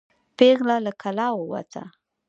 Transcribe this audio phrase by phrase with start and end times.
[0.37, 1.83] پیغله له کلا ووته.